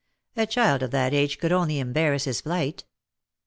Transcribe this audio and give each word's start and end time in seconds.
A 0.35 0.47
child 0.47 0.81
of 0.81 0.89
that 0.89 1.13
age 1.13 1.37
could 1.37 1.51
only 1.51 1.77
embarrass 1.77 2.23
his 2.23 2.41
flight." 2.41 2.85